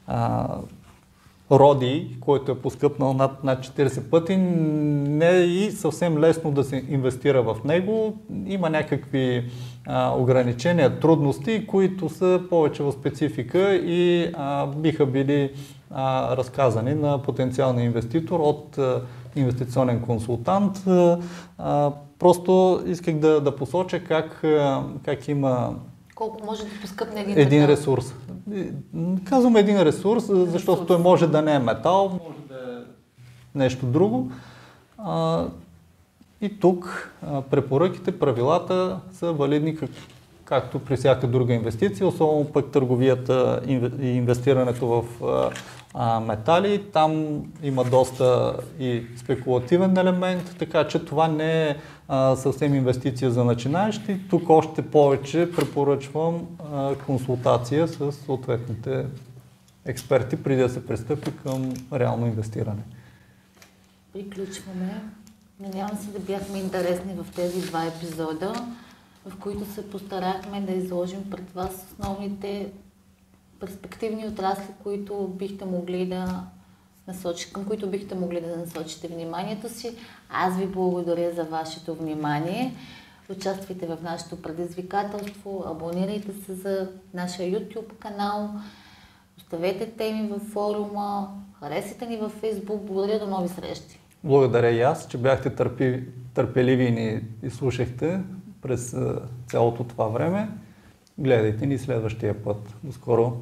а, 0.08 0.48
роди, 1.52 2.18
който 2.22 2.52
е 2.52 2.60
поскъпнал 2.60 3.14
над, 3.14 3.44
над 3.44 3.60
40 3.60 4.10
пъти, 4.10 4.38
не 4.38 5.30
е 5.30 5.42
и 5.42 5.72
съвсем 5.72 6.18
лесно 6.18 6.52
да 6.52 6.64
се 6.64 6.86
инвестира 6.90 7.42
в 7.42 7.58
него. 7.66 8.18
Има 8.46 8.70
някакви 8.70 9.50
а, 9.88 10.16
ограничения, 10.18 11.00
трудности, 11.00 11.68
които 11.68 12.10
са 12.10 12.42
повече 12.50 12.84
в 12.84 12.92
специфика 12.92 13.76
и 13.76 14.32
а, 14.34 14.68
биха 14.68 15.06
били 15.06 15.52
а, 15.92 16.38
разказани 16.38 16.94
на 16.94 17.22
потенциалния 17.22 17.86
инвеститор 17.86 18.40
от 18.40 18.78
а, 18.78 19.02
инвестиционен 19.36 20.02
консултант. 20.02 20.84
А, 21.58 21.92
просто 22.22 22.84
исках 22.86 23.16
да, 23.16 23.42
да 23.42 23.56
посоча 23.56 24.04
как, 24.04 24.42
как 25.06 25.28
има 25.28 25.76
колко 26.16 26.46
може 26.46 26.64
да 26.64 26.70
поскъпне 26.82 27.22
един, 27.22 27.38
един 27.38 27.66
ресурс. 27.66 28.14
Казвам 29.26 29.56
един 29.56 29.82
ресурс, 29.82 30.24
защото 30.28 30.82
ресурс. 30.82 30.88
той 30.88 30.98
може 30.98 31.28
да 31.28 31.42
не 31.42 31.56
е 31.56 31.60
метал, 31.60 32.10
може 32.10 32.48
да 32.48 32.56
е 32.56 32.84
нещо 33.56 33.86
друго. 33.86 34.32
А, 34.98 35.46
и 36.42 36.60
тук 36.60 37.12
препоръките, 37.50 38.20
правилата 38.20 39.00
са 39.14 39.34
валидни 39.34 39.76
както 40.52 40.80
при 40.80 40.96
всяка 40.98 41.28
друга 41.28 41.54
инвестиция, 41.54 42.08
особено 42.08 42.46
пък 42.46 42.72
търговията 42.72 43.62
и 44.02 44.08
инвестирането 44.08 44.88
в 44.88 45.04
метали. 46.28 46.84
Там 46.94 47.42
има 47.64 47.84
доста 47.84 48.58
и 48.80 49.04
спекулативен 49.18 49.98
елемент, 49.98 50.56
така 50.60 50.88
че 50.88 51.06
това 51.06 51.28
не 51.28 51.70
е 51.70 51.76
съвсем 52.36 52.76
инвестиция 52.76 53.32
за 53.32 53.44
начинаещи. 53.44 54.20
Тук 54.30 54.50
още 54.50 54.82
повече 54.82 55.52
препоръчвам 55.56 56.48
консултация 57.06 57.88
с 57.88 58.12
съответните 58.12 59.06
експерти, 59.86 60.44
преди 60.44 60.62
да 60.62 60.70
се 60.70 60.86
пристъпи 60.86 61.32
към 61.44 61.74
реално 61.94 62.28
инвестиране. 62.28 62.82
Приключваме. 64.14 65.02
Надявам 65.60 65.98
се 65.98 66.12
да 66.12 66.20
бяхме 66.20 66.58
интересни 66.58 67.14
в 67.14 67.36
тези 67.36 67.62
два 67.62 67.86
епизода, 67.86 68.54
в 69.26 69.40
които 69.40 69.66
се 69.66 69.90
постарахме 69.90 70.62
да 70.62 70.72
изложим 70.72 71.30
пред 71.30 71.52
вас 71.52 71.86
основните 71.92 72.72
перспективни 73.60 74.28
отрасли, 74.28 74.74
които 74.84 75.28
бихте 75.28 75.66
могли 75.66 76.06
да 76.06 76.44
насочи, 77.08 77.54
към 77.54 77.66
които 77.66 77.90
бихте 77.90 78.16
могли 78.16 78.42
да 78.42 78.58
насочите 78.58 79.08
вниманието 79.08 79.70
си. 79.70 79.96
Аз 80.30 80.58
ви 80.58 80.68
благодаря 80.68 81.34
за 81.34 81.44
вашето 81.44 81.96
внимание. 81.96 82.74
Участвайте 83.30 83.88
в 83.88 83.98
нашето 84.04 84.42
предизвикателство, 84.42 85.64
абонирайте 85.68 86.34
се 86.46 86.54
за 86.54 86.90
нашия 87.14 87.52
YouTube 87.52 87.94
канал, 88.00 88.50
оставете 89.38 89.92
теми 89.92 90.28
във 90.28 90.42
форума, 90.42 91.30
харесайте 91.60 92.06
ни 92.06 92.18
във 92.18 92.42
Facebook. 92.42 92.82
Благодаря 92.82 93.20
до 93.20 93.28
нови 93.28 93.50
срещи. 93.50 94.00
Благодаря 94.24 94.72
и 94.72 94.82
аз, 94.82 95.08
че 95.08 95.18
бяхте 95.18 95.50
търпи, 95.50 96.04
търпеливи 96.34 96.84
и 96.84 96.92
ни 96.92 97.22
изслушахте 97.44 98.22
през 98.62 98.96
цялото 99.50 99.84
това 99.84 100.08
време. 100.08 100.50
Гледайте 101.18 101.66
ни 101.66 101.78
следващия 101.78 102.44
път. 102.44 102.58
До 102.84 102.92
скоро! 102.92 103.38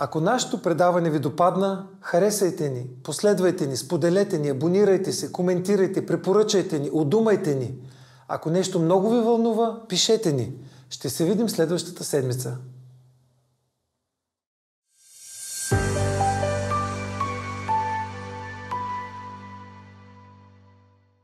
Ако 0.00 0.20
нашето 0.20 0.62
предаване 0.62 1.10
ви 1.10 1.18
допадна, 1.18 1.86
харесайте 2.00 2.70
ни, 2.70 2.86
последвайте 3.02 3.66
ни, 3.66 3.76
споделете 3.76 4.38
ни, 4.38 4.48
абонирайте 4.48 5.12
се, 5.12 5.32
коментирайте, 5.32 6.06
препоръчайте 6.06 6.78
ни, 6.78 6.90
удумайте 6.92 7.54
ни. 7.54 7.74
Ако 8.28 8.50
нещо 8.50 8.80
много 8.80 9.10
ви 9.10 9.20
вълнува, 9.20 9.80
пишете 9.88 10.32
ни. 10.32 10.52
Ще 10.90 11.10
се 11.10 11.24
видим 11.24 11.48
следващата 11.48 12.04
седмица. 12.04 12.58